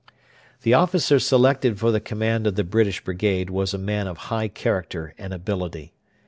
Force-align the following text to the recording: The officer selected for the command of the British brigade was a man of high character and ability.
The 0.63 0.73
officer 0.73 1.19
selected 1.19 1.77
for 1.77 1.91
the 1.91 1.99
command 1.99 2.47
of 2.47 2.55
the 2.55 2.63
British 2.63 3.03
brigade 3.03 3.51
was 3.51 3.71
a 3.71 3.77
man 3.77 4.07
of 4.07 4.17
high 4.33 4.47
character 4.47 5.13
and 5.19 5.31
ability. 5.31 5.93